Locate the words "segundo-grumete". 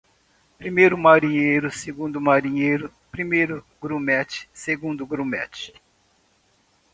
4.51-5.75